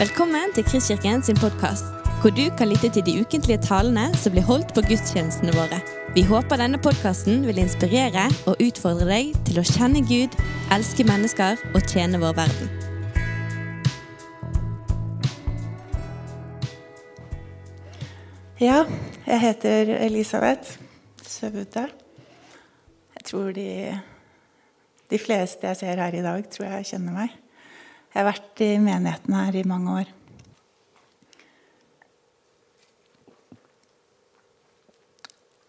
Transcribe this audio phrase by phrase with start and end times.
[0.00, 1.84] Velkommen til Kristkirken sin podkast,
[2.22, 5.76] hvor du kan lytte til de ukentlige talene som blir holdt på gudstjenestene våre.
[6.14, 10.38] Vi håper denne podkasten vil inspirere og utfordre deg til å kjenne Gud,
[10.72, 12.72] elske mennesker og tjene vår verden.
[18.56, 18.86] Ja,
[19.26, 20.80] jeg heter Elisabeth
[21.28, 21.84] Søvute.
[23.18, 23.68] Jeg tror de,
[25.12, 27.38] de fleste jeg ser her i dag, tror jeg kjenner meg.
[28.10, 30.08] Jeg har vært i menigheten her i mange år.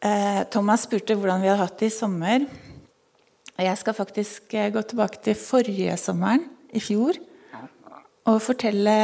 [0.02, 2.48] Eh, Thomas spurte hvordan vi hadde hatt det i sommer.
[3.62, 7.20] Jeg skal faktisk eh, gå tilbake til forrige sommeren, i fjor,
[8.26, 8.95] og fortelle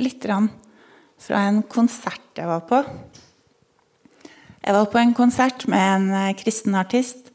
[0.00, 2.80] litt fra en konsert jeg var på.
[4.64, 7.28] Jeg var på en konsert med en eh, kristen artist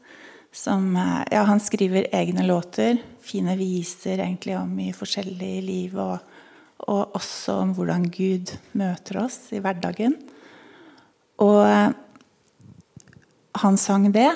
[0.52, 0.90] som
[1.32, 2.98] ja, han skriver egne låter.
[3.22, 9.22] Fine viser egentlig om mye forskjellig i livet, og, og også om hvordan Gud møter
[9.22, 10.16] oss i hverdagen.
[11.42, 11.62] Og
[13.62, 14.30] han sang det,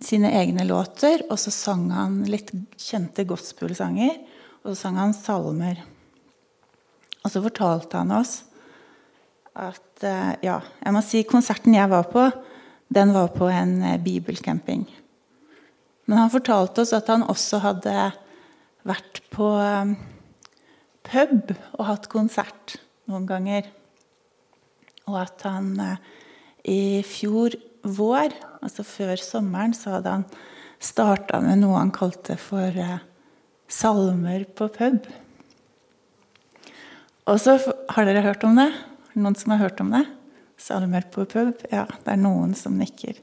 [0.00, 4.14] sine egne låter, og så sang han litt kjente gospelsanger.
[4.62, 5.82] Og så sang han salmer.
[7.22, 8.40] Og så fortalte han oss
[9.52, 12.28] at eh, Ja, jeg må si konserten jeg var på,
[12.92, 14.86] den var på en eh, bibelcamping.
[16.12, 17.96] Men han fortalte oss at han også hadde
[18.84, 19.94] vært på eh,
[21.08, 22.74] pub og hatt konsert
[23.08, 23.70] noen ganger.
[25.08, 25.72] Og at han
[26.68, 30.28] i fjor vår, altså før sommeren, så hadde han
[30.84, 33.00] starta med noe han kalte for eh,
[33.72, 35.08] salmer på pub.
[37.24, 37.56] Og så
[37.88, 38.68] Har dere hørt om det?
[39.16, 40.04] Noen som har hørt om det?
[40.60, 41.54] Salmer på pub?
[41.72, 43.16] Ja, det er noen som nikker.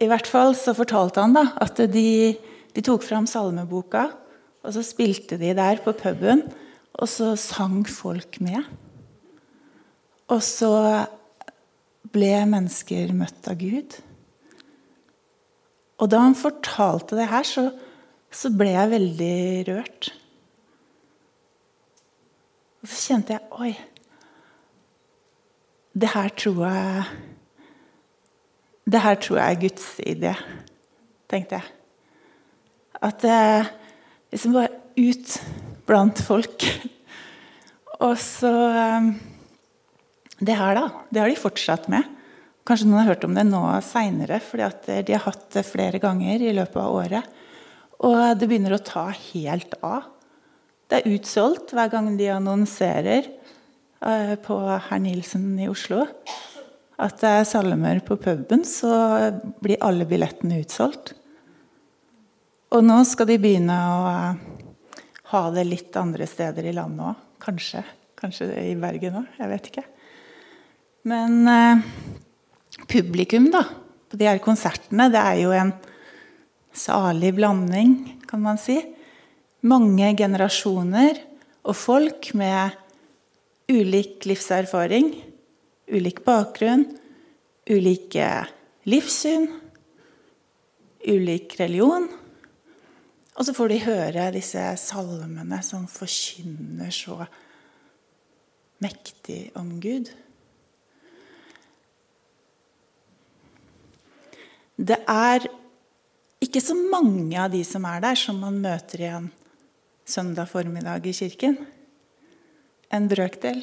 [0.00, 2.34] I hvert fall så fortalte han da at de,
[2.72, 4.08] de tok fram salmeboka,
[4.62, 6.44] og så spilte de der på puben,
[6.92, 8.62] og så sang folk med.
[10.32, 10.72] Og så
[12.12, 13.96] ble mennesker møtt av Gud.
[16.02, 17.68] Og da han fortalte det her, så,
[18.32, 19.38] så ble jeg veldig
[19.70, 20.10] rørt.
[22.82, 23.72] Og så kjente jeg Oi.
[25.92, 27.31] Det her tror jeg
[28.82, 30.32] Det her tror jeg er Guds idé,
[31.30, 31.68] tenkte jeg.
[33.02, 33.42] At det
[34.34, 35.36] liksom var ut
[35.86, 36.66] blant folk.
[38.06, 39.12] Og så eh,
[40.42, 42.08] det her, da, det har de fortsatt med.
[42.66, 46.42] Kanskje noen har hørt om det nå seinere, fordi de har hatt det flere ganger
[46.42, 47.40] i løpet av året.
[48.02, 50.10] Og det begynner å ta helt av.
[50.90, 56.04] Det er utsolgt hver gang de annonserer eh, på Herr Nilsen i Oslo
[57.02, 58.92] at det er salmer på puben, så
[59.62, 61.14] blir alle billettene utsolgt.
[62.72, 65.00] Og nå skal de begynne å eh,
[65.32, 67.24] ha det litt andre steder i landet òg.
[67.42, 67.82] Kanskje.
[68.18, 69.32] Kanskje i Bergen òg.
[69.40, 69.84] Jeg vet ikke.
[71.10, 71.82] Men eh,
[72.88, 73.64] publikum da,
[74.08, 75.74] på de her konsertene, det er jo en
[76.72, 77.96] salig blanding,
[78.30, 78.78] kan man si.
[79.68, 81.20] Mange generasjoner
[81.68, 82.78] og folk med
[83.70, 85.12] ulik livserfaring,
[85.92, 86.86] ulik bakgrunn,
[87.70, 88.28] ulike
[88.88, 89.46] livssyn,
[91.06, 92.08] ulik religion.
[93.32, 97.22] Og så får de høre disse salmene som forkynner så
[98.82, 100.10] mektig om Gud.
[104.82, 105.46] Det er
[106.42, 109.30] ikke så mange av de som er der, som man møter igjen
[110.08, 111.56] søndag formiddag i kirken.
[112.92, 113.62] En brøkdel.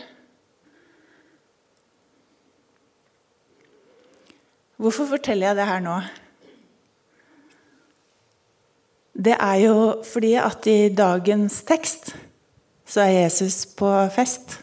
[4.80, 5.94] Hvorfor forteller jeg det her nå?
[9.20, 12.14] Det er jo fordi at i dagens tekst
[12.88, 14.56] så er Jesus på fest.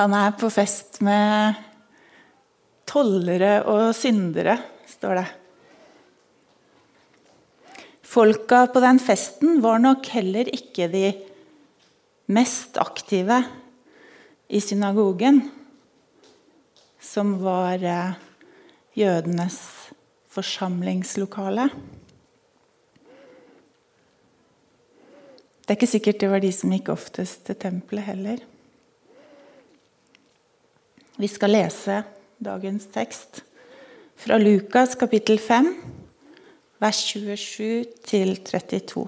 [0.00, 1.60] Han er på fest med
[2.88, 4.56] tollere og syndere,
[4.88, 5.26] står det.
[8.00, 11.04] Folka på den festen var nok heller ikke de
[12.32, 13.42] mest aktive
[14.48, 15.42] i synagogen,
[17.06, 18.16] som var eh,
[18.98, 19.60] jødenes
[20.34, 21.68] forsamlingslokale.
[25.66, 28.42] Det er ikke sikkert det var de som gikk oftest til tempelet heller.
[31.16, 32.02] Vi skal lese
[32.44, 33.42] dagens tekst.
[34.16, 35.72] Fra Lukas kapittel 5,
[36.80, 39.06] vers 27 til 32.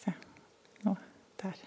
[0.00, 0.14] Se.
[0.86, 0.96] Nå.
[1.42, 1.64] Der.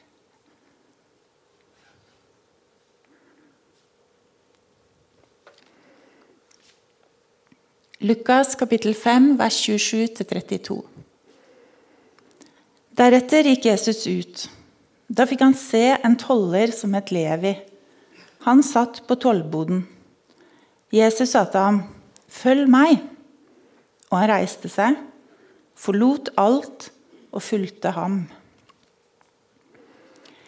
[8.02, 10.78] Lukas kapittel 5, vers 27-32.
[12.96, 14.46] Deretter gikk Jesus ut.
[15.12, 17.52] Da fikk han se en toller som het Levi.
[18.48, 19.84] Han satt på tollboden.
[20.96, 21.84] Jesus sa til ham,
[22.32, 23.04] 'Følg meg.'
[24.12, 24.96] Og han reiste seg,
[25.76, 26.92] forlot alt
[27.36, 28.30] og fulgte ham.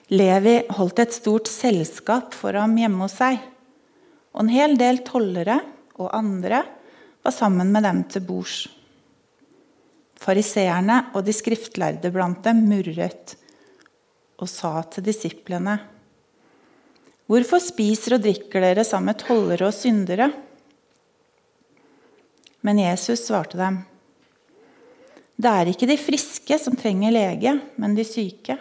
[0.07, 3.43] Levi holdt et stort selskap for ham hjemme hos seg,
[4.31, 5.59] og en hel del tollere
[5.99, 6.63] og andre
[7.23, 8.65] var sammen med dem til bords.
[10.21, 13.35] Fariseerne og de skriftlærde blant dem murret
[14.41, 15.77] og sa til disiplene.:
[17.29, 20.31] Hvorfor spiser og drikker dere sammen med tollere og syndere?
[22.61, 23.79] Men Jesus svarte dem.
[25.41, 28.57] Det er ikke de friske som trenger lege, men de syke.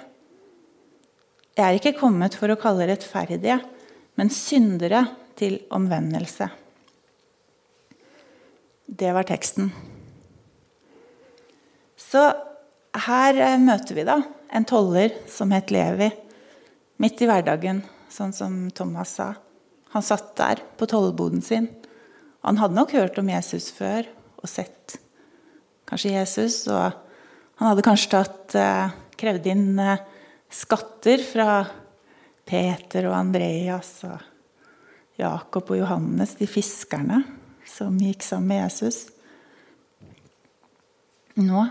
[1.56, 3.58] Jeg er ikke kommet for å kalle rettferdige,
[4.16, 5.02] men syndere
[5.36, 6.48] til omvendelse.
[8.90, 9.68] Det var teksten.
[11.94, 12.24] Så
[13.06, 14.16] her eh, møter vi da
[14.50, 16.08] en toller som het Levi,
[16.98, 19.28] midt i hverdagen, sånn som Thomas sa.
[19.94, 21.68] Han satt der på tollboden sin.
[22.42, 24.10] Han hadde nok hørt om Jesus før
[24.42, 24.98] og sett
[25.86, 26.64] kanskje Jesus.
[26.66, 26.90] Og
[27.62, 30.02] han hadde kanskje tatt, eh, krevd inn eh,
[30.50, 31.60] skatter fra
[32.42, 34.18] Peter og Andreas og
[35.20, 37.22] Jakob og Johannes, de fiskerne
[37.70, 39.04] som gikk sammen med Jesus.
[41.40, 41.68] Nå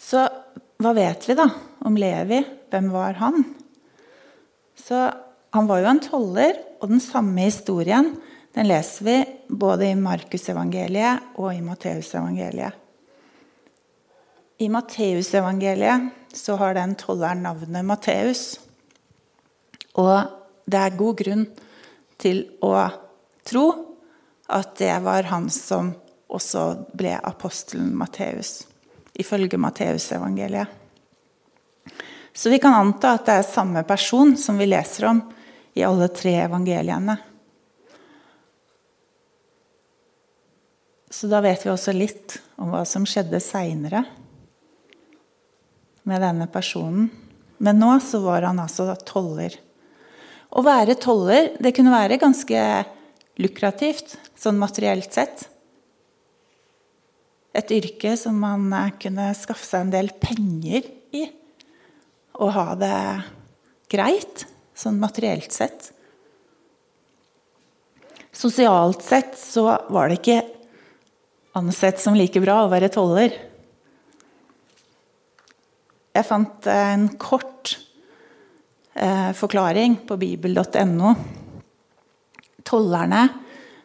[0.00, 0.24] Så
[0.82, 1.46] hva vet vi da
[1.86, 2.40] om Levi?
[2.70, 3.44] Hvem var han?
[4.76, 5.10] Så
[5.54, 8.08] Han var jo en toller, og den samme historien
[8.54, 9.14] den leser vi
[9.46, 12.74] både i Markusevangeliet og i Matteusevangeliet.
[14.58, 18.42] I Matteusevangeliet så har den tolleren navnet Matteus.
[19.94, 20.26] Og
[20.66, 21.46] det er god grunn
[22.20, 22.76] til å
[23.46, 23.66] tro
[24.52, 25.92] at det var han som
[26.34, 26.64] også
[26.96, 28.64] ble apostelen Matteus,
[29.14, 30.80] ifølge Matteusevangeliet.
[32.34, 35.20] Så vi kan anta at det er samme person som vi leser om
[35.78, 37.14] i alle tre evangeliene.
[41.14, 44.02] Så da vet vi også litt om hva som skjedde seinere
[46.02, 47.06] med denne personen.
[47.62, 49.54] Men nå så var han altså toller.
[50.54, 52.60] Å være toller det kunne være ganske
[53.42, 55.48] lukrativt sånn materielt sett.
[57.54, 61.24] Et yrke som man eh, kunne skaffe seg en del penger i.
[62.38, 62.98] Og ha det
[63.90, 64.46] greit
[64.78, 65.90] sånn materielt sett.
[68.34, 70.40] Sosialt sett så var det ikke
[71.58, 73.34] ansett som like bra å være toller.
[76.14, 77.53] Jeg fant en kort
[78.94, 81.14] eh, forklaring på bibel.no.
[82.64, 83.28] Tollerne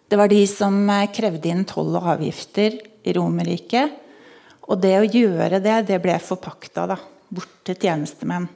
[0.09, 3.93] det var de som eh, krevde inn toll og avgifter i Romerriket.
[4.69, 6.97] Og det å gjøre det, det ble forpakta da,
[7.29, 8.47] bort til tjenestemenn.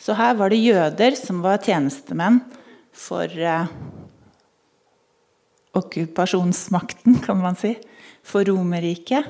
[0.00, 2.40] Så her var det jøder som var tjenestemenn
[2.96, 3.68] for eh,
[5.76, 7.74] okkupasjonsmakten, kan man si.
[8.24, 9.28] For Romerriket.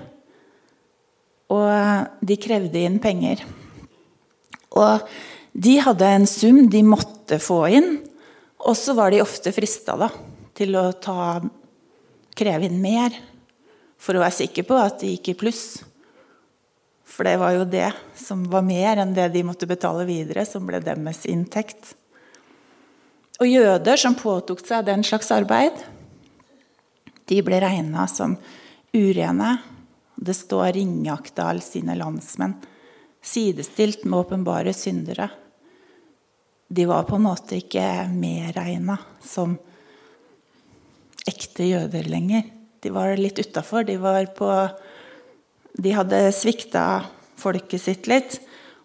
[1.50, 1.98] Og eh,
[2.30, 3.42] de krevde inn penger.
[4.78, 5.02] Og
[5.52, 7.90] de hadde en sum de måtte få inn,
[8.60, 9.96] og så var de ofte frista
[10.56, 11.40] til å ta,
[12.36, 13.14] kreve inn mer
[14.00, 15.64] for å være sikker på at de gikk i pluss.
[17.10, 20.66] For det var jo det som var mer enn det de måtte betale videre, som
[20.68, 21.94] ble deres inntekt.
[23.40, 25.74] Og jøder som påtok seg den slags arbeid,
[27.30, 28.36] de ble regna som
[28.94, 29.56] urene.
[30.20, 32.58] Det står ringeakta alle sine landsmenn
[33.22, 35.28] sidestilt med åpenbare syndere.
[36.68, 39.56] De var på en måte ikke medregna som
[41.28, 42.46] ekte jøder lenger.
[42.80, 43.84] De var litt utafor.
[43.84, 43.96] De,
[45.74, 46.84] de hadde svikta
[47.40, 48.38] folket sitt litt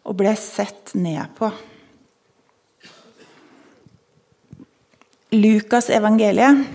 [0.06, 1.52] og ble sett ned på.
[5.36, 6.66] Lukas evangeliet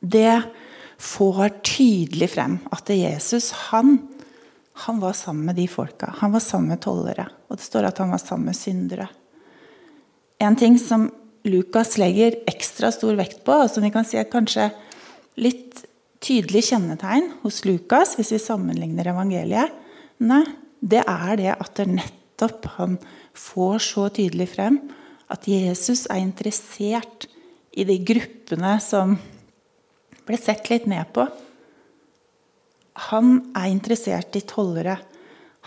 [0.00, 0.42] det
[1.00, 3.98] får tydelig frem at Jesus han
[4.76, 6.14] han var sammen med de folka.
[6.18, 7.28] Han var sammen med tollere.
[7.48, 9.08] Og det står at han var sammen med syndere.
[10.38, 11.08] En ting som
[11.48, 14.68] Lukas legger ekstra stor vekt på, og som vi kan si er kanskje
[15.40, 15.84] litt
[16.20, 19.72] tydelig kjennetegn hos Lukas, hvis vi sammenligner evangeliet,
[20.20, 20.42] nei,
[20.80, 22.98] det er det at det nettopp han
[23.36, 24.80] får så tydelig frem
[25.32, 27.28] at Jesus er interessert
[27.76, 29.16] i de gruppene som
[30.26, 31.24] ble sett litt ned på
[32.96, 34.96] han er interessert i tollere.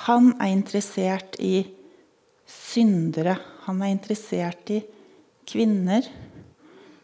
[0.08, 1.62] Han er interessert i
[2.50, 3.36] syndere.
[3.68, 4.80] Han er interessert i
[5.50, 6.06] kvinner,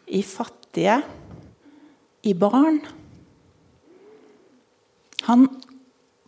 [0.06, 0.98] i fattige,
[2.26, 2.80] i barn.
[5.30, 5.46] Han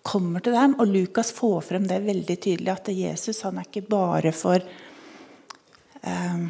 [0.07, 3.87] kommer til dem, og Lukas får frem det veldig tydelig, at Jesus han er ikke
[3.91, 4.63] bare for
[6.03, 6.47] eh,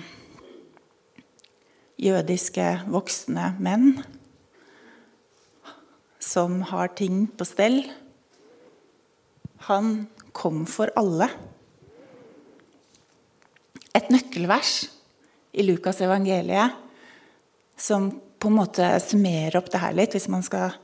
[1.98, 3.90] jødiske voksne menn
[6.28, 7.80] som har ting på stell.
[9.68, 10.06] Han
[10.36, 11.30] kom for alle.
[13.96, 14.74] Et nøkkelvers
[15.58, 16.76] i Lukas evangeliet
[17.78, 20.76] som på en måte summerer opp det her litt, hvis man skal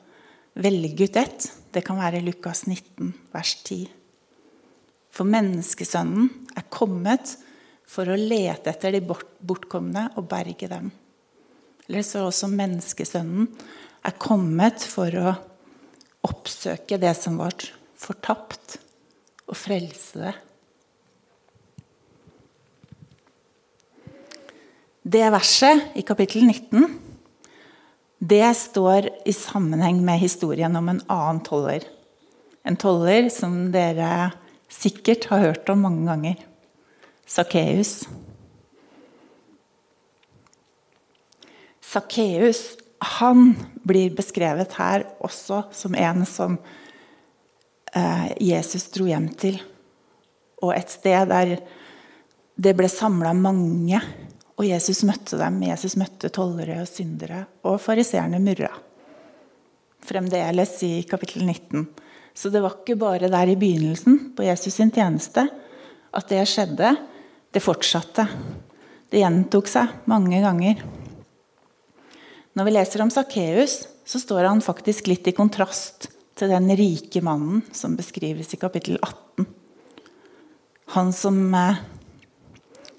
[0.58, 1.46] velge ut ett.
[1.74, 3.86] Det kan være Lukas 19, vers 10.
[5.14, 7.36] For menneskesønnen er kommet
[7.86, 10.90] for å lete etter de bortkomne og berge dem.
[11.86, 13.50] Eller så også menneskesønnen
[14.04, 15.34] er kommet for å
[16.24, 17.56] oppsøke det som var
[18.00, 18.78] fortapt,
[19.44, 20.34] og frelse det.
[25.04, 26.86] Det verset i kapittel 19
[28.24, 31.84] det står i sammenheng med historien om en annen toller.
[32.64, 34.30] En toller som dere
[34.72, 36.38] sikkert har hørt om mange ganger.
[37.28, 38.06] Sakkeus.
[41.84, 42.62] Sakkeus
[43.04, 43.54] han
[43.86, 46.58] blir beskrevet her også som en som
[47.94, 49.58] eh, Jesus dro hjem til.
[50.62, 51.56] Og et sted der
[52.54, 53.98] det ble samla mange,
[54.54, 55.58] og Jesus møtte dem.
[55.66, 58.70] Jesus møtte tollere og syndere, og fariseerne murra.
[60.04, 61.88] Fremdeles i kapittel 19.
[62.34, 65.48] Så det var ikke bare der i begynnelsen på Jesus sin tjeneste
[66.14, 66.94] at det skjedde.
[67.54, 68.26] Det fortsatte.
[69.10, 70.80] Det gjentok seg mange ganger.
[72.54, 76.06] Når vi leser om Sakkeus, så står han faktisk litt i kontrast
[76.38, 79.46] til den rike mannen som beskrives i kapittel 18.
[80.94, 81.80] Han som eh,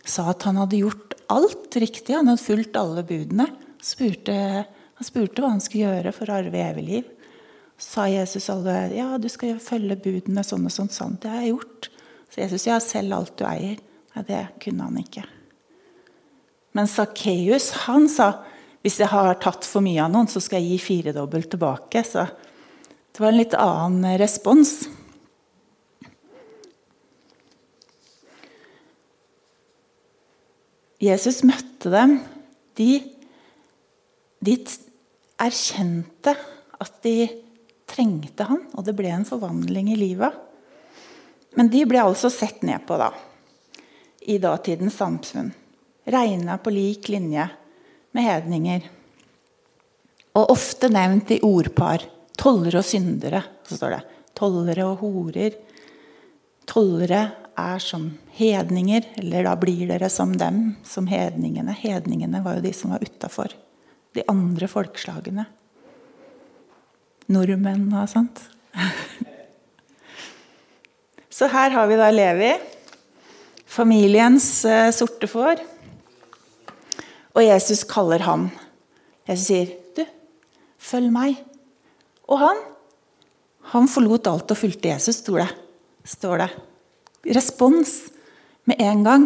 [0.04, 3.46] sa at han hadde gjort alt riktig, han hadde fulgt alle budene.
[3.84, 4.36] Spurte,
[4.68, 7.12] han spurte hva han skulle gjøre for å arve evig liv.
[7.80, 10.92] Sa Jesus alle ja, du skal følge budene sånn og sånn.
[10.92, 11.16] sånn.
[11.22, 11.90] Det har jeg gjort.
[12.28, 13.80] Så Jesus ja, selg alt du eier.
[14.16, 15.24] Nei, det kunne han ikke.
[16.76, 18.30] Men Sakkeus han sa
[18.86, 22.04] hvis jeg har tatt for mye av noen, så skal jeg gi firedobbelt tilbake.
[22.06, 24.76] Så det var en litt annen respons.
[31.02, 32.20] Jesus møtte dem.
[32.78, 32.92] De,
[34.46, 34.56] de
[35.42, 36.38] erkjente
[36.78, 37.18] at de
[37.90, 40.38] trengte han, og det ble en forvandling i livet.
[41.58, 43.10] Men de ble altså sett ned på da,
[44.30, 45.56] i datidens samfunn.
[46.06, 47.50] Regna på lik linje
[48.16, 48.86] med hedninger.
[50.36, 52.04] Og ofte nevnt i ordpar.
[52.36, 54.02] Tollere og syndere, så står det.
[54.36, 55.56] Tollere og horer.
[56.68, 57.22] Tollere
[57.56, 61.76] er som hedninger, eller da blir dere som dem, som hedningene.
[61.80, 63.56] Hedningene var jo de som var utafor.
[64.16, 65.46] De andre folkeslagene.
[67.32, 68.44] Nordmenn og sånt.
[71.36, 72.52] Så her har vi da Levi,
[73.68, 75.64] familiens uh, sorte får.
[77.36, 78.50] Og Jesus kaller ham.
[79.28, 80.06] Jesus sier, 'Du,
[80.78, 81.44] følg meg.'
[82.28, 82.58] Og han
[83.74, 85.50] han forlot alt og fulgte Jesus, står det.
[86.06, 86.50] Står det.
[87.34, 87.96] Respons
[88.70, 89.26] med en gang.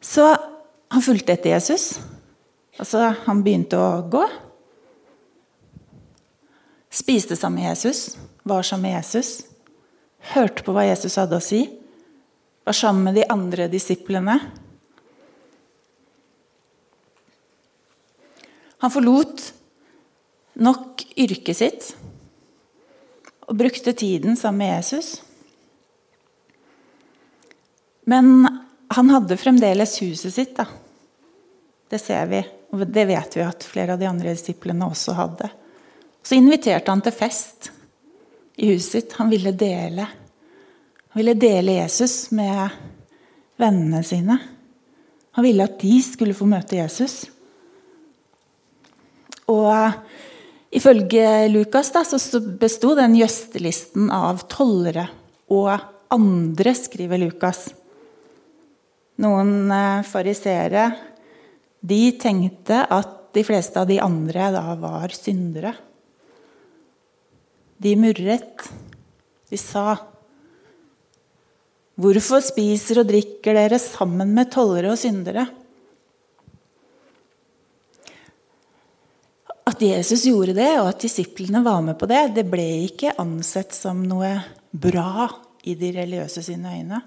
[0.00, 0.26] Så
[0.90, 1.94] han fulgte etter Jesus.
[2.80, 4.26] Altså, han begynte å gå.
[6.90, 9.44] Spiste sammen med Jesus var sammen med Jesus,
[10.34, 11.60] hørte på hva Jesus hadde å si,
[12.64, 14.38] var sammen med de andre disiplene.
[18.80, 19.52] Han forlot
[20.60, 21.90] nok yrket sitt
[23.48, 25.10] og brukte tiden sammen med Jesus.
[28.08, 28.46] Men
[28.90, 30.54] han hadde fremdeles huset sitt.
[30.56, 30.66] Da.
[31.90, 32.40] Det ser vi,
[32.72, 35.50] og det vet vi at flere av de andre disiplene også hadde.
[36.22, 37.70] Så inviterte han til fest
[38.60, 39.16] i huset sitt.
[39.18, 40.08] Han ville dele.
[41.10, 42.70] Han ville dele Jesus med
[43.58, 44.38] vennene sine.
[45.34, 47.24] Han ville at de skulle få møte Jesus.
[49.50, 49.96] Og uh,
[50.70, 55.08] ifølge Lukas da, så besto den gjøstelisten av tollere
[55.50, 55.72] og
[56.14, 57.66] andre, skriver Lukas.
[59.20, 60.92] Noen uh, fariseere
[61.80, 65.74] de tenkte at de fleste av de andre da var syndere.
[67.80, 68.66] De murret.
[69.50, 69.96] De sa
[72.00, 75.44] Hvorfor spiser og drikker dere sammen med tollere og syndere?
[79.68, 83.76] At Jesus gjorde det, og at disiplene var med på det, det ble ikke ansett
[83.76, 84.32] som noe
[84.72, 85.28] bra
[85.68, 87.02] i de religiøse sine øyne.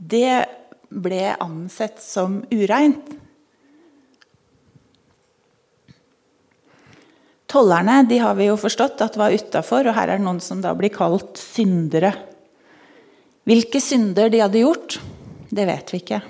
[0.00, 0.46] Det
[0.88, 3.12] ble ansett som ureint.
[7.50, 10.62] Tollerne de har vi jo forstått at var utafor, og her er det noen som
[10.64, 12.14] da blir kalt syndere.
[13.48, 14.98] Hvilke synder de hadde gjort,
[15.50, 16.20] det vet vi ikke.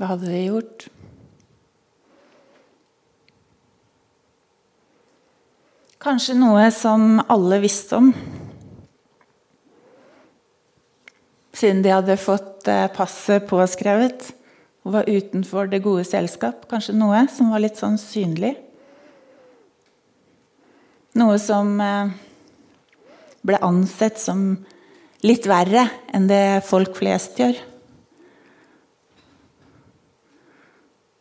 [0.00, 0.86] Hva hadde de gjort?
[6.00, 8.06] Kanskje noe som alle visste om.
[11.52, 14.30] Siden de hadde fått eh, passet påskrevet
[14.88, 16.64] og var utenfor det gode selskap.
[16.70, 18.54] Kanskje noe som var litt sånn synlig.
[21.18, 22.10] Noe som eh,
[23.42, 24.52] ble ansett som
[25.26, 27.56] litt verre enn det folk flest gjør.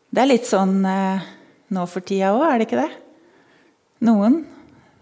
[0.10, 1.26] Det er litt sånn eh,
[1.74, 2.92] nå for tida òg, er det ikke det?
[4.06, 4.44] Noen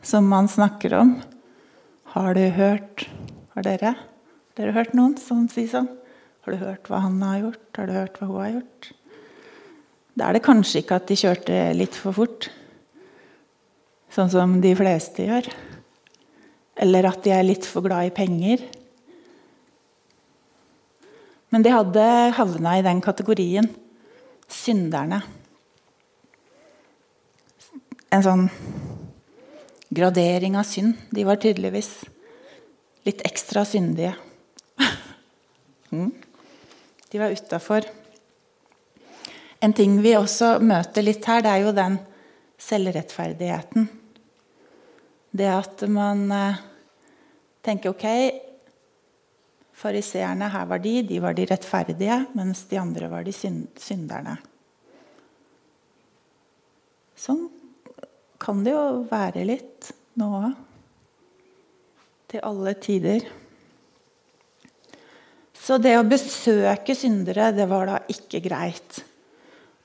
[0.07, 1.17] som man snakker om.
[2.15, 3.09] Har du hørt
[3.57, 3.91] Har dere?
[3.97, 5.89] Har dere hørt noen som sier sånn?
[6.45, 7.65] Har du hørt hva han har gjort?
[7.75, 8.89] Har du hørt hva hun har gjort?
[10.17, 12.47] Da er det kanskje ikke at de kjørte litt for fort,
[14.17, 15.47] sånn som de fleste gjør.
[16.81, 18.63] Eller at de er litt for glad i penger.
[21.53, 22.05] Men de hadde
[22.37, 23.69] havna i den kategorien
[24.51, 25.21] synderne.
[28.13, 28.45] En sånn
[29.93, 30.97] gradering av synd.
[31.11, 31.91] De var tydeligvis
[33.07, 34.13] litt ekstra syndige.
[35.93, 36.11] mm.
[37.07, 37.87] De var utafor.
[39.63, 41.97] En ting vi også møter litt her, det er jo den
[42.61, 43.87] selvrettferdigheten.
[45.31, 46.59] Det at man eh,
[47.65, 48.07] tenker ok
[49.77, 54.33] Fariseerne, her var de, de var de rettferdige, mens de andre var de synderne.
[57.13, 57.43] Sånn
[58.41, 60.55] kan det jo være litt nå òg.
[62.27, 63.27] Til alle tider.
[65.53, 69.03] Så det å besøke syndere, det var da ikke greit.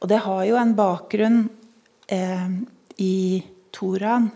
[0.00, 1.42] Og det har jo en bakgrunn
[2.08, 2.48] eh,
[3.02, 3.16] i
[3.76, 4.32] Toraen,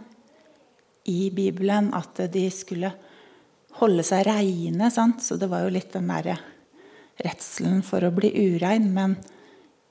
[1.11, 2.91] i Bibelen, at de skulle
[3.81, 4.91] holde seg reine.
[4.93, 5.23] Sant?
[5.25, 6.39] Så det var jo litt den derre
[7.23, 8.91] redselen for å bli urein.
[8.95, 9.17] Men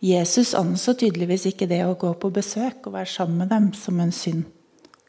[0.04, 4.00] Jesus anså tydeligvis ikke det å gå på besøk og være sammen med dem som
[4.02, 4.46] en synd.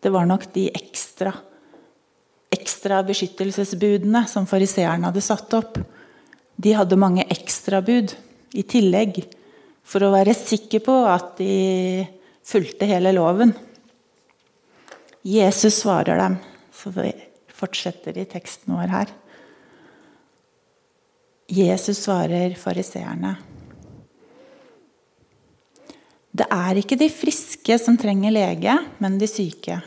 [0.03, 1.33] Det var nok de ekstra,
[2.53, 5.81] ekstra beskyttelsesbudene som fariseerne hadde satt opp
[6.57, 8.15] de hadde mange ekstrabud
[8.57, 9.21] i tillegg
[9.87, 12.07] for å være sikker på at de
[12.47, 13.53] fulgte hele loven.
[15.27, 16.37] Jesus svarer dem,
[16.71, 17.11] så vi
[17.51, 19.11] fortsetter i teksten vår her.
[21.51, 23.33] Jesus svarer fariseerne.
[26.31, 29.81] Det er ikke de friske som trenger lege, men de syke.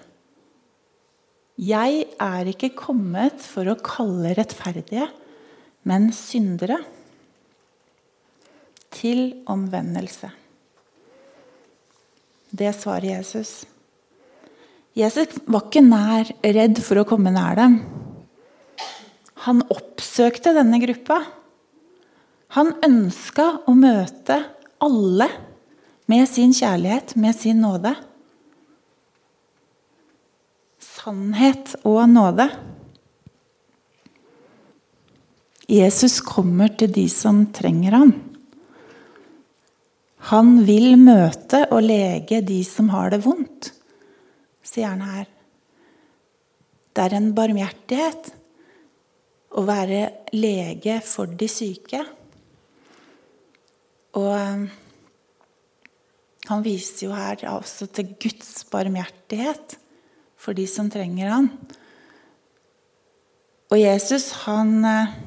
[1.55, 5.07] Jeg er ikke kommet for å kalle rettferdige,
[5.87, 6.81] men syndere
[8.91, 10.35] til omvendelse.
[12.51, 13.61] Det svarer Jesus.
[14.97, 17.79] Jesus var ikke nær redd for å komme nær dem.
[19.45, 21.21] Han oppsøkte denne gruppa.
[22.57, 24.41] Han ønska å møte
[24.81, 25.29] alle
[26.09, 27.93] med sin kjærlighet, med sin nåde.
[30.81, 32.49] Sannhet og nåde.
[35.69, 38.15] Jesus kommer til de som trenger ham.
[40.33, 43.69] Han vil møte og lege de som har det vondt,
[44.69, 45.29] sier han her.
[46.93, 48.29] Det er en barmhjertighet
[49.57, 50.01] å være
[50.35, 52.03] lege for de syke.
[54.19, 54.67] Og eh,
[56.49, 59.77] han viser jo her også til Guds barmhjertighet
[60.39, 61.51] for de som trenger han.
[63.69, 65.17] Og Jesus, han eh,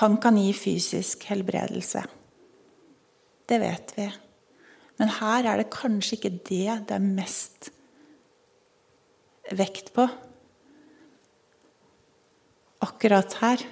[0.00, 2.02] han kan gi fysisk helbredelse.
[3.46, 4.06] Det vet vi.
[4.98, 7.70] Men her er det kanskje ikke det det er mest
[9.54, 10.08] vekt på.
[12.84, 13.64] Akkurat her.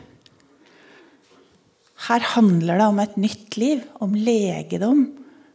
[2.09, 5.07] Her handler det om et nytt liv, om legedom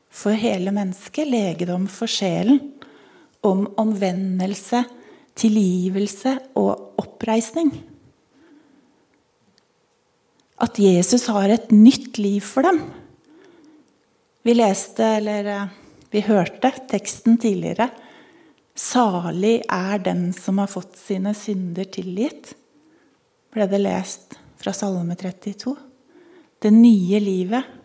[0.10, 2.62] for hele mennesket, legedom for sjelen.
[3.45, 4.84] Om omvendelse,
[5.39, 7.71] tilgivelse og oppreisning
[10.60, 12.82] at Jesus har et nytt liv for dem.
[14.43, 15.71] Vi leste, eller eh,
[16.12, 17.89] vi hørte teksten tidligere.
[18.79, 22.53] Salig er den som har fått sine synder tilgitt,
[23.51, 25.73] ble det lest fra Salme 32.
[26.63, 27.75] Det nye livet.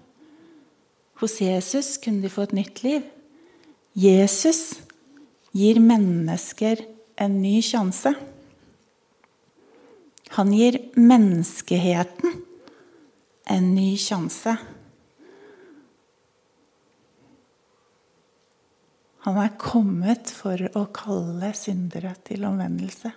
[1.18, 3.02] Hos Jesus kunne de få et nytt liv.
[3.98, 4.76] Jesus
[5.54, 6.85] gir mennesker
[7.18, 8.14] en ny sjanse.
[10.35, 12.38] Han gir menneskeheten
[13.50, 14.57] en ny sjanse.
[19.24, 23.12] Han er kommet for å kalle syndere til omvendelse.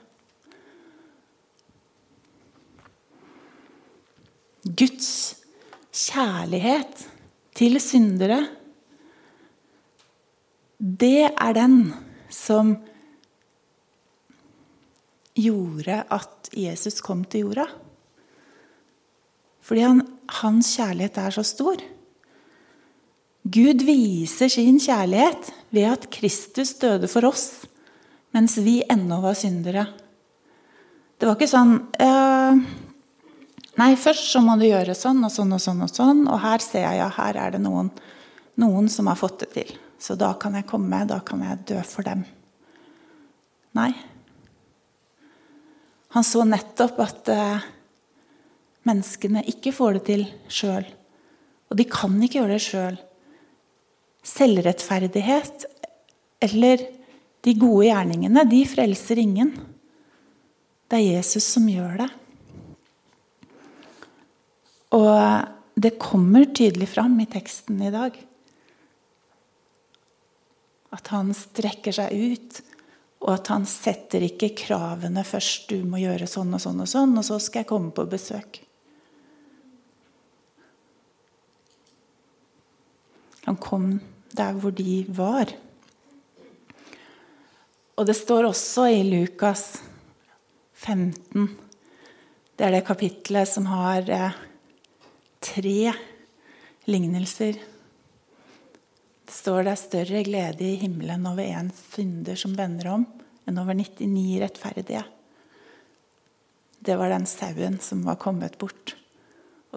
[4.67, 5.09] Guds
[5.91, 7.03] kjærlighet
[7.57, 8.39] til syndere,
[10.77, 11.77] det er den
[12.31, 12.75] som
[15.37, 17.67] gjorde at Jesus kom til jorda.
[19.67, 20.03] Fordi han,
[20.39, 21.81] hans kjærlighet er så stor.
[23.47, 27.67] Gud viser sin kjærlighet ved at Kristus døde for oss
[28.36, 29.86] mens vi ennå var syndere.
[31.17, 32.60] Det var ikke sånn eh,
[33.77, 36.63] Nei, først så må du gjøre sånn og sånn og sånn, og sånn, og her
[36.65, 37.91] ser jeg ja, her er det noen,
[38.57, 39.73] noen som har fått det til.
[40.01, 42.23] Så da kan jeg komme, da kan jeg dø for dem.
[43.77, 43.91] Nei.
[46.17, 47.67] Han så nettopp at eh,
[48.89, 50.89] menneskene ikke får det til sjøl.
[51.69, 52.97] Og de kan ikke gjøre det sjøl.
[54.27, 55.65] Selvrettferdighet
[56.43, 56.83] eller
[57.45, 59.53] de gode gjerningene, de frelser ingen.
[60.87, 62.09] Det er Jesus som gjør det.
[64.97, 68.15] Og det kommer tydelig fram i teksten i dag.
[70.95, 72.61] At han strekker seg ut,
[73.23, 75.67] og at han setter ikke kravene først.
[75.67, 78.61] 'Du må gjøre sånn og sånn og sånn, og så skal jeg komme på besøk'.
[83.47, 83.99] Han kom
[84.38, 85.52] der hvor de var.
[87.97, 89.80] Og det står også i Lukas
[90.78, 91.47] 15
[92.58, 94.38] Det er det kapitlet som har eh,
[95.41, 95.93] tre
[96.89, 97.58] lignelser.
[99.28, 103.06] Det står det er større glede i himmelen over én synder som vender om,
[103.45, 105.04] enn over 99 rettferdige.
[106.80, 108.95] Det var den sauen som var kommet bort.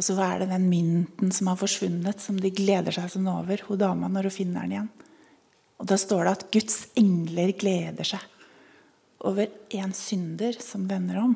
[0.01, 3.61] Og så er det den mynten som har forsvunnet, som de gleder seg sånn over,
[3.69, 4.89] hun dama, når hun finner den igjen.
[5.77, 8.25] Og Da står det at Guds engler gleder seg
[9.29, 11.35] over en synder som vender om.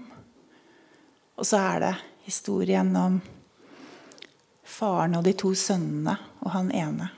[1.36, 1.92] Og så er det
[2.24, 3.20] historien om
[4.64, 7.10] faren og de to sønnene og han ene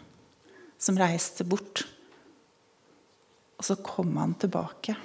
[0.82, 1.84] som reiste bort.
[3.54, 4.96] Og så kom han tilbake.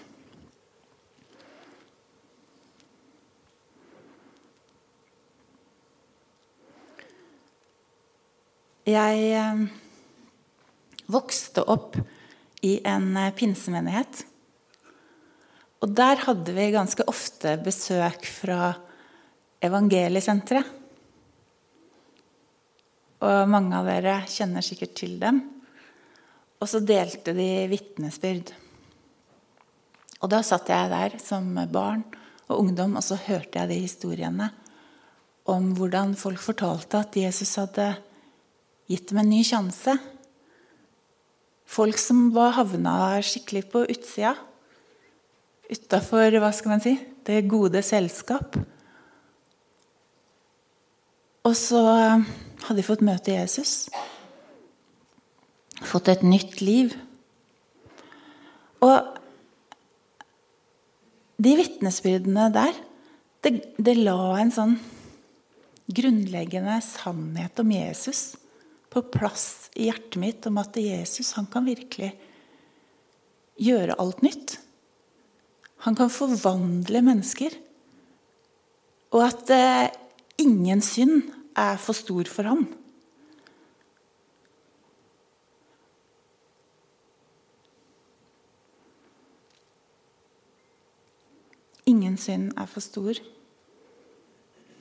[8.82, 9.60] Jeg eh,
[11.14, 12.00] vokste opp
[12.66, 14.24] i en eh, pinsemenighet.
[15.86, 18.72] Og der hadde vi ganske ofte besøk fra
[19.62, 20.66] Evangeliesenteret.
[23.22, 25.44] Og mange av dere kjenner sikkert til dem.
[26.58, 28.50] Og så delte de vitnesbyrd.
[30.26, 32.02] Og da satt jeg der som barn
[32.50, 34.50] og ungdom, og så hørte jeg de historiene
[35.50, 37.94] om hvordan folk fortalte at Jesus hadde
[38.92, 39.96] gitt dem en ny sjanse.
[41.72, 44.36] Folk som var havna skikkelig på utsida.
[45.72, 48.58] Utafor, hva skal man si, det gode selskap.
[51.48, 53.88] Og så hadde de fått møte Jesus.
[55.82, 56.92] Fått et nytt liv.
[58.84, 59.18] Og
[61.42, 62.76] de vitnesbyrdene der,
[63.42, 64.76] det, det, la en sånn
[65.90, 68.36] grunnleggende sannhet om Jesus
[68.92, 72.12] på plass i hjertet mitt, om at Jesus han kan virkelig
[73.62, 74.58] gjøre alt nytt.
[75.88, 77.56] Han kan forvandle mennesker.
[79.12, 79.88] Og at eh,
[80.44, 82.68] ingen synd er for stor for ham.
[91.92, 93.18] Ingen synd er for stor.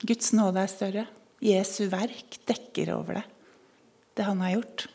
[0.07, 1.07] Guds nåde er større.
[1.41, 3.27] Jesu verk dekker over det,
[4.21, 4.87] det han har gjort.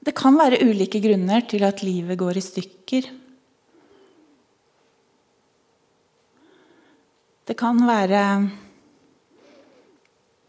[0.00, 3.06] Det kan være ulike grunner til at livet går i stykker.
[7.46, 8.22] Det kan være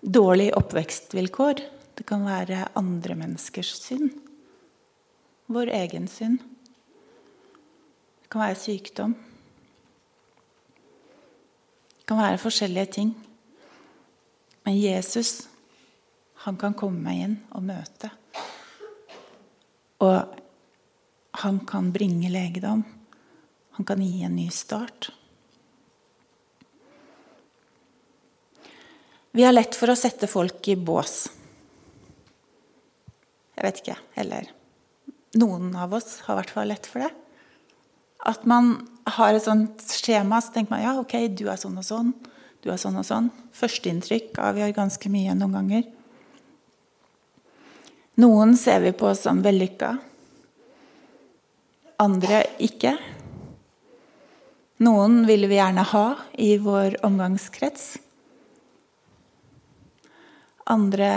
[0.02, 1.62] dårlige oppvekstvilkår.
[1.98, 4.10] Det kan være andre menneskers synd.
[5.52, 6.40] Vår egen synd.
[8.24, 9.14] Det kan være sykdom.
[12.00, 13.16] Det kan være forskjellige ting.
[14.66, 15.51] Men Jesus,
[16.44, 18.10] han kan komme meg inn og møte.
[20.02, 20.38] Og
[21.44, 22.82] han kan bringe legedom.
[23.78, 25.12] Han kan gi en ny start.
[29.32, 31.30] Vi har lett for å sette folk i bås.
[33.56, 34.00] Jeg vet ikke.
[34.20, 34.50] Eller
[35.38, 37.14] noen av oss har i hvert fall lett for det.
[38.28, 38.74] At man
[39.16, 42.12] har et sånt skjema, så tenker man ja, ok, du er sånn og sånn.
[42.62, 43.32] Du er sånn og sånn.
[43.58, 45.90] Førsteinntrykk avgjør ganske mye noen ganger.
[48.20, 49.94] Noen ser vi på som vellykka,
[52.04, 52.98] andre ikke.
[54.84, 56.08] Noen vil vi gjerne ha
[56.42, 57.94] i vår omgangskrets.
[60.72, 61.12] Andre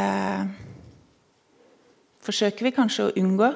[2.24, 3.50] forsøker vi kanskje å unngå.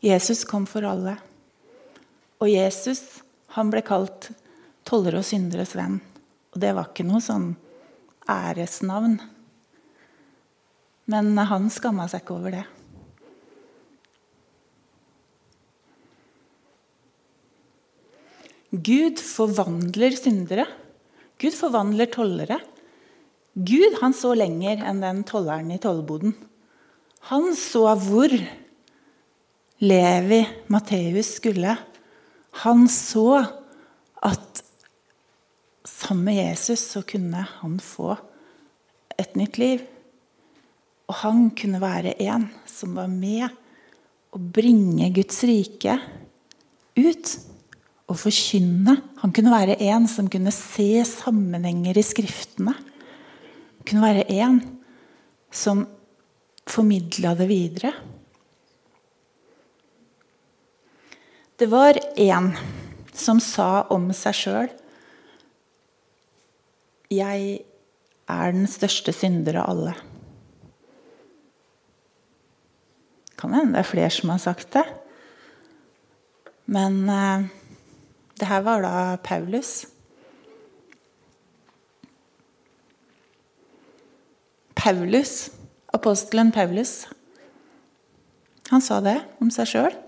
[0.00, 1.16] Jesus kom for alle.
[2.40, 3.20] Og Jesus
[3.56, 4.30] han ble kalt
[4.86, 5.98] toller og synderes venn.
[6.54, 7.52] Og det var ikke noe sånn
[8.30, 9.18] æresnavn.
[11.10, 12.66] Men han skamma seg ikke over det.
[18.70, 20.68] Gud forvandler syndere.
[21.42, 22.60] Gud forvandler tollere.
[23.58, 26.36] Gud han så lenger enn den tolleren i tollboden.
[27.32, 28.30] Han så hvor
[29.82, 31.74] Levi Matteus skulle.
[32.64, 33.44] Han så
[34.20, 34.62] at
[35.86, 38.16] sammen med Jesus så kunne han få
[39.20, 39.84] et nytt liv.
[41.10, 43.48] Og han kunne være en som var med
[44.30, 45.96] å bringe Guds rike
[46.98, 47.32] ut
[48.10, 48.96] og forkynne.
[49.22, 52.74] Han kunne være en som kunne se sammenhenger i Skriftene.
[52.74, 54.60] Han kunne være en
[55.50, 55.84] som
[56.70, 57.92] formidla det videre.
[61.60, 62.56] Det var en
[63.12, 64.70] som sa om seg sjøl
[67.12, 67.58] Jeg
[68.32, 69.92] er den største synder av alle.
[73.36, 74.86] Kan hende det er flere som har sagt det.
[76.64, 77.48] Men eh,
[78.40, 79.84] det her var da Paulus.
[84.80, 85.50] Paulus,
[85.92, 87.02] apostelen Paulus,
[88.72, 90.06] han sa det om seg sjøl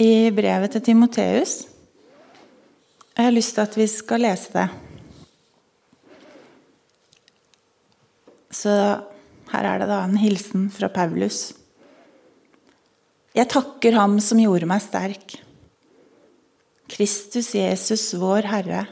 [0.00, 1.68] i brevet til Timoteus.
[3.14, 4.66] Jeg har lyst til at vi skal lese det.
[8.54, 8.72] Så
[9.52, 11.52] her er det da en hilsen fra Paulus.
[13.34, 15.36] Jeg takker Ham som gjorde meg sterk,
[16.90, 18.84] Kristus Jesus, vår Herre,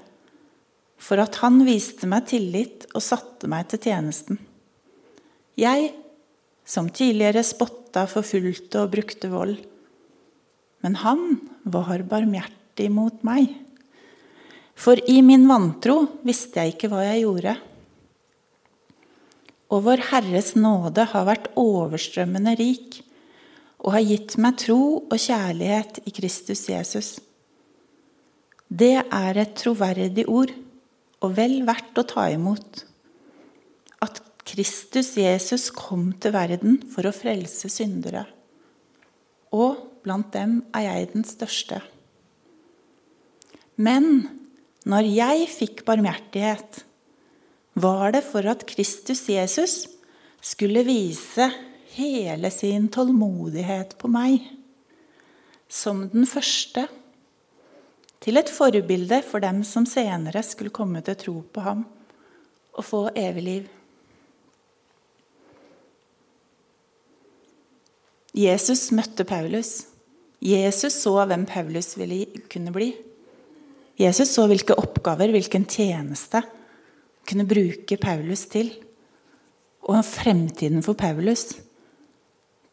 [1.03, 4.39] for at Han viste meg tillit og satte meg til tjenesten.
[5.59, 5.93] Jeg,
[6.67, 9.59] som tidligere spotta, forfulgte og brukte vold,
[10.83, 13.51] men han var barmhjertig mot meg.
[14.75, 17.55] For i min vantro visste jeg ikke hva jeg gjorde.
[19.73, 23.01] Og Vår Herres nåde har vært overstrømmende rik
[23.83, 27.15] og har gitt meg tro og kjærlighet i Kristus Jesus.
[28.73, 30.53] Det er et troverdig ord
[31.23, 32.85] og vel verdt å ta imot.
[34.03, 38.25] At Kristus Jesus kom til verden for å frelse syndere.
[39.53, 41.81] Og blant dem er jeg den største.
[43.77, 44.27] Men
[44.89, 46.83] når jeg fikk barmhjertighet,
[47.75, 49.87] var det for at Kristus Jesus
[50.43, 51.49] skulle vise
[51.95, 54.43] hele sin tålmodighet på meg,
[55.69, 56.89] som den første,
[58.23, 61.87] til et forbilde for dem som senere skulle komme til tro på ham
[62.73, 63.65] og få evig liv.
[68.33, 69.92] Jesus møtte Paulus
[70.43, 72.91] Jesus så hvem Paulus ville kunne bli.
[74.01, 76.43] Jesus så hvilke oppgaver, hvilken tjeneste
[77.29, 78.73] kunne bruke Paulus til.
[79.87, 81.53] Og fremtiden for Paulus.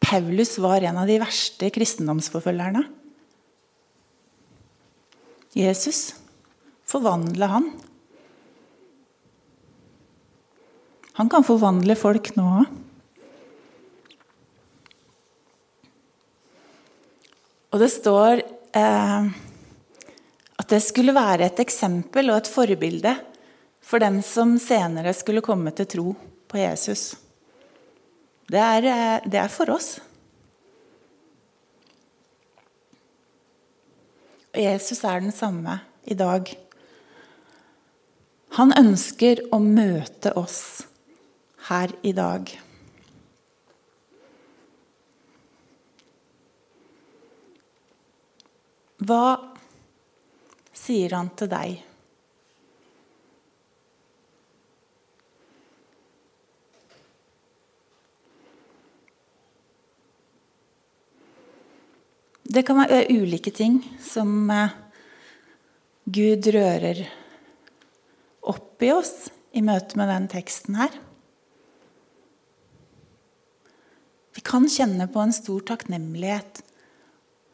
[0.02, 2.82] Paulus var en av de verste kristendomsforfølgerne.
[5.58, 6.16] Jesus
[6.90, 7.72] forvandla han.
[11.20, 12.78] Han kan forvandle folk nå òg.
[17.70, 18.42] Og det står
[18.78, 19.30] eh,
[20.60, 23.14] at det skulle være et eksempel og et forbilde
[23.86, 26.14] for dem som senere skulle komme til tro
[26.50, 27.14] på Jesus.
[28.50, 30.00] Det er, eh, det er for oss.
[34.50, 35.78] Og Jesus er den samme
[36.10, 36.50] i dag.
[38.58, 40.88] Han ønsker å møte oss
[41.70, 42.50] her i dag.
[49.00, 49.40] Hva
[50.76, 51.78] sier han til deg?
[62.50, 64.72] Det kan være ulike ting som eh,
[66.10, 67.04] Gud rører
[68.50, 70.96] opp i oss i møte med den teksten her.
[74.34, 76.64] Vi kan kjenne på en stor takknemlighet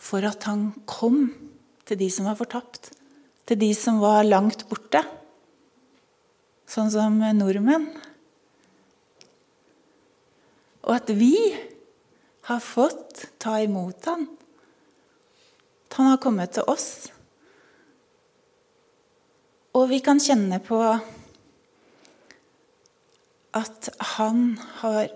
[0.06, 1.30] for at han kom
[1.86, 2.92] til de som var fortapt.
[3.46, 5.04] til de som var langt borte,
[6.66, 7.86] sånn som nordmenn.
[10.82, 11.38] Og at vi
[12.50, 14.26] har fått ta imot han.
[15.86, 16.90] At han har kommet til oss.
[19.78, 20.82] Og vi kan kjenne på
[23.56, 24.46] at han
[24.82, 25.14] har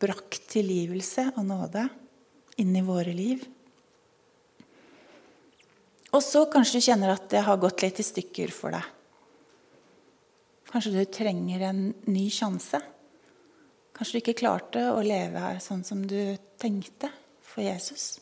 [0.00, 1.88] brakt tilgivelse og nåde
[2.62, 3.42] inn i våre liv.
[6.10, 8.86] Og så kanskje du kjenner at det har gått litt i stykker for deg.
[10.70, 12.80] Kanskje du trenger en ny sjanse.
[13.94, 17.10] Kanskje du ikke klarte å leve her sånn som du tenkte
[17.42, 18.18] for Jesus.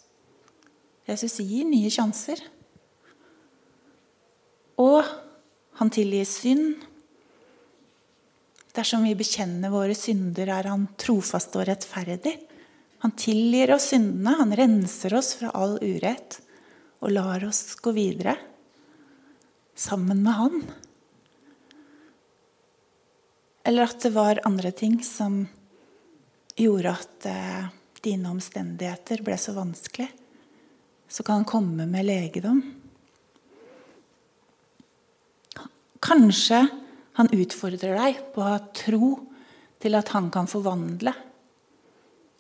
[1.09, 2.41] Jesus gir nye sjanser.
[4.81, 5.05] Og
[5.81, 6.85] han tilgir synd.
[8.77, 12.37] Dersom vi bekjenner våre synder, er han trofast og rettferdig.
[13.03, 16.41] Han tilgir oss syndene, han renser oss fra all urett
[16.99, 18.35] og lar oss gå videre
[19.79, 20.63] sammen med han.
[23.69, 25.43] Eller at det var andre ting som
[26.59, 27.69] gjorde at eh,
[28.03, 30.09] dine omstendigheter ble så vanskelig.
[31.09, 32.63] Så kan han komme med legedom.
[36.03, 36.67] Kanskje
[37.19, 39.15] han utfordrer deg på å ha tro
[39.83, 41.15] til at han kan forvandle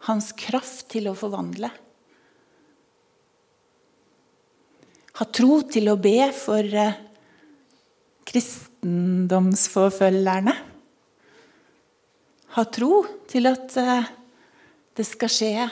[0.07, 1.71] hans kraft til å forvandle.
[5.18, 6.94] Ha tro til å be for eh,
[8.31, 10.52] kristendomsforfølgerne.
[12.54, 14.07] Ha tro til at eh,
[14.94, 15.66] det skal skje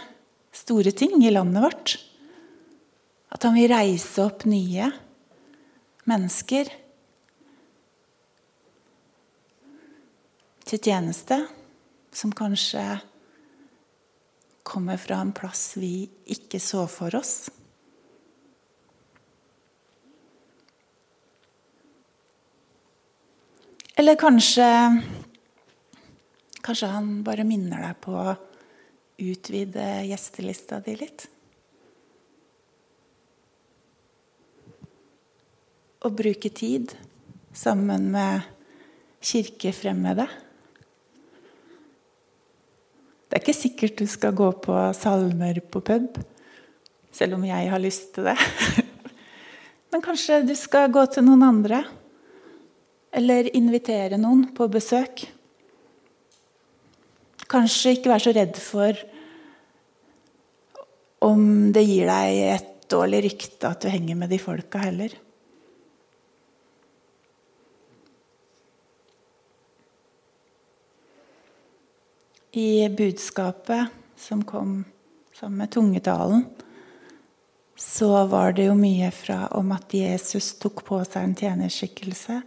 [0.50, 1.94] store ting i landet vårt.
[3.30, 4.90] At han vil reise opp nye
[6.10, 6.66] mennesker
[10.66, 11.38] til tjeneste
[12.10, 12.98] som kanskje
[14.66, 17.50] kommer fra en plass vi ikke så for oss.
[23.96, 24.66] Eller kanskje
[26.66, 28.32] Kanskje han bare minner deg på å
[29.22, 31.28] utvide gjestelista di litt?
[36.02, 36.90] Å bruke tid
[37.54, 38.48] sammen med
[39.22, 40.26] kirkefremmede.
[43.26, 46.18] Det er ikke sikkert du skal gå på salmer på pub,
[47.14, 48.34] selv om jeg har lyst til det.
[49.94, 51.84] Men kanskje du skal gå til noen andre?
[53.16, 55.24] Eller invitere noen på besøk?
[57.46, 59.04] Kanskje ikke være så redd for
[61.26, 65.14] om det gir deg et dårlig rykte at du henger med de folka heller.
[72.56, 74.78] I budskapet som kom
[75.36, 76.46] sammen med tungetalen,
[77.76, 82.38] så var det jo mye fra om at Jesus tok på seg en tjenerskikkelse,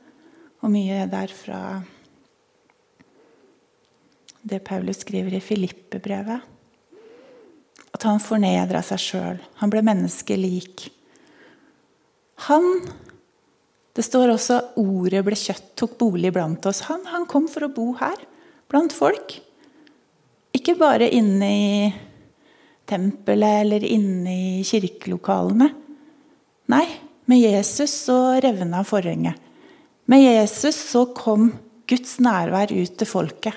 [0.60, 1.60] og mye derfra
[4.50, 6.40] det Paulus skriver i Filippe-brevet.
[7.94, 9.40] At han fornedra seg sjøl.
[9.60, 10.88] Han ble menneskelik.
[12.48, 12.66] Han
[13.98, 16.86] Det står også ordet ble kjøtt, tok bolig blant oss.
[16.88, 18.16] Han, han kom for å bo her,
[18.72, 19.34] blant folk.
[20.56, 21.90] Ikke bare inne i
[22.88, 25.68] tempelet eller inne i kirkelokalene.
[26.72, 26.86] Nei,
[27.28, 29.49] med Jesus så revna forhenget.
[30.10, 31.52] Med Jesus så kom
[31.86, 33.54] Guds nærvær ut til folket.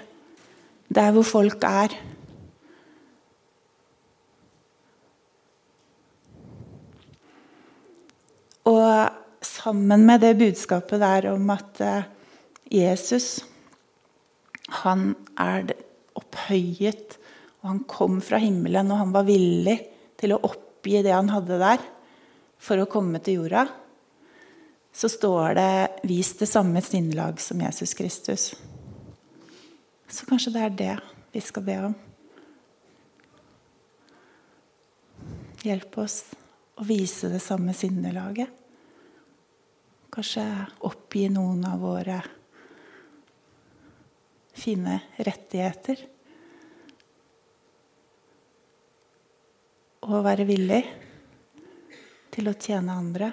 [0.92, 1.94] Der hvor folk er.
[8.68, 8.84] Og
[9.40, 12.10] sammen med det budskapet der om at eh,
[12.68, 13.46] Jesus,
[14.84, 15.72] han er
[16.20, 17.16] opphøyet.
[17.62, 19.78] Og han kom fra himmelen, og han var villig
[20.20, 21.80] til å oppgi det han hadde der,
[22.60, 23.70] for å komme til jorda.
[24.92, 28.54] Så står det 'vis det samme sinnelag som Jesus Kristus'.
[30.08, 30.98] Så kanskje det er det
[31.32, 31.94] vi skal be om.
[35.62, 36.24] Hjelp oss
[36.76, 38.48] å vise det samme sinnelaget.
[40.12, 40.44] Kanskje
[40.84, 42.18] oppgi noen av våre
[44.52, 46.02] fine rettigheter.
[50.02, 50.82] Og være villig
[52.34, 53.32] til å tjene andre.